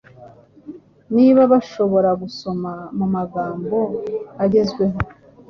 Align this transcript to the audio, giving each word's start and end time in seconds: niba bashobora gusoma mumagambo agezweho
niba 1.15 1.41
bashobora 1.51 2.09
gusoma 2.21 2.71
mumagambo 2.97 3.77
agezweho 4.43 4.99